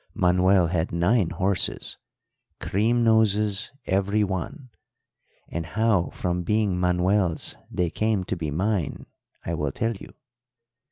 Manuel 0.15 0.65
had 0.69 0.91
nine 0.91 1.29
horses 1.29 1.99
cream 2.59 3.03
noses 3.03 3.71
every 3.85 4.23
one 4.23 4.71
and 5.47 5.63
how 5.63 6.09
from 6.09 6.41
being 6.41 6.75
Manuel's 6.75 7.55
they 7.69 7.91
came 7.91 8.23
to 8.23 8.35
be 8.35 8.49
mine 8.49 9.05
I 9.45 9.53
will 9.53 9.71
tell 9.71 9.93
you. 9.93 10.07